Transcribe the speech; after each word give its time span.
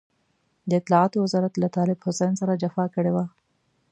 د 0.69 0.71
اطلاعاتو 0.81 1.17
وزارت 1.25 1.53
له 1.57 1.67
طالب 1.75 1.97
حسين 2.05 2.33
سره 2.41 2.59
جفا 2.61 2.85
کړې 2.95 3.11
وه. 3.15 3.25